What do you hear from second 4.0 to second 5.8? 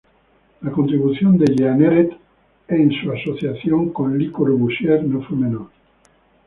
Le Corbusier no fue menor.